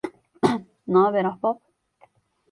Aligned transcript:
N'aber 0.91 1.25
ahbap? 1.31 1.59